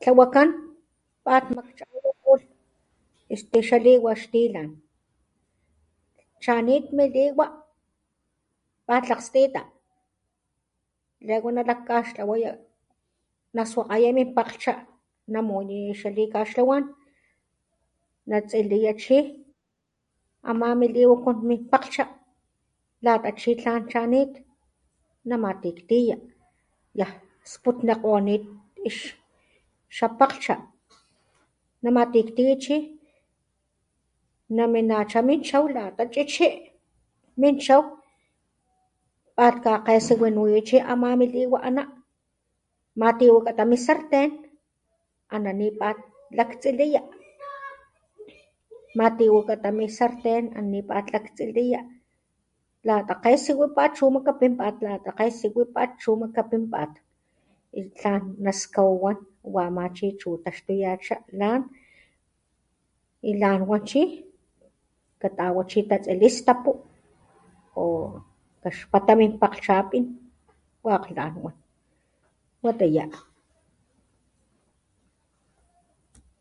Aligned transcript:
Tlawakan 0.00 0.48
pat 1.24 1.44
makchaya 1.56 2.10
xaliwa 3.68 4.10
xtilan 4.22 4.68
chanit 6.44 6.84
miliwa 6.96 7.46
pat 8.88 9.04
lakstita 9.10 9.62
lego 11.28 11.48
nalakgkaxtlawaya 11.56 12.50
naswakgaya 13.56 14.10
min 14.16 14.28
pakhcha 14.38 14.72
namuniya 15.32 15.92
xalikaxtlawan 16.00 16.84
natsiliya 18.30 18.92
chi 19.02 19.18
ama 20.50 20.68
miliwa 20.80 21.16
con 21.24 21.36
min 21.48 21.60
pakglhcha 21.72 22.04
lata 23.04 23.30
chi 23.40 23.50
tlan 23.60 23.82
chanit 23.92 24.30
namatiktiya 25.28 26.16
yan 26.98 27.12
sputnikgonit 27.50 28.44
xapakglhcha 29.96 30.56
namatiktiya 31.84 32.54
chi 32.64 32.76
naminacha 34.56 35.18
min 35.28 35.40
chow 35.48 35.64
lata 35.74 36.04
chichi 36.14 36.48
min 37.40 37.56
chow 37.64 37.82
pat 39.36 39.54
kgakgesiwiya 39.62 40.30
namuniya 40.34 40.78
ama 40.92 41.08
chi 41.20 41.26
liwa 41.34 41.58
ana 41.68 41.82
matiwakgata 43.00 43.62
mi 43.70 43.76
sarten 43.86 44.30
ana 45.34 45.50
ni 45.60 45.68
pat 45.80 45.98
laktsiliya 46.36 47.00
matiwakata 48.98 49.68
min 49.78 49.90
sarten 49.98 50.44
ana 50.58 50.68
ni 50.72 50.80
pat 50.90 51.04
laktsiliya 51.14 51.80
lata 52.88 53.14
kgesiwipat 53.18 53.98
chu 56.02 56.14
makapinpat 56.22 56.90
y 57.78 57.82
tlan 57.98 58.22
naskawawan 58.44 59.18
wa 59.54 59.60
ama 59.68 59.84
chi 59.96 60.06
chu 60.20 60.30
taxtuyacha 60.44 61.16
lan 61.40 61.60
y 63.26 63.30
lan 63.42 63.60
wan 63.70 63.82
chi 63.88 64.02
katawa 65.20 65.60
chi 65.70 65.80
tatsilistapu 65.90 66.72
o 67.76 67.82
kaspata 68.62 69.12
min 69.20 69.30
pakglhchapin 69.42 70.04
wakg 70.84 71.04
lan 71.16 71.32
wan 71.44 71.56
watiya. 72.64 73.04